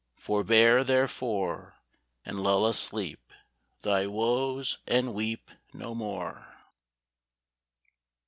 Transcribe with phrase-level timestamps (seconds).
[0.17, 1.75] Forbear, therefore,
[2.25, 3.19] And lull asleep
[3.83, 6.55] Thy woes, and weep No more.